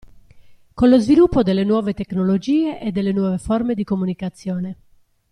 [0.73, 4.77] Con lo sviluppo delle nuove tecnologie e delle nuove forme di comunicazione.